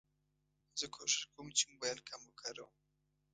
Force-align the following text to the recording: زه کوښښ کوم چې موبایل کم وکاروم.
زه 0.79 0.85
کوښښ 0.93 1.19
کوم 1.33 1.47
چې 1.57 1.63
موبایل 1.71 1.99
کم 2.09 2.21
وکاروم. 2.25 2.73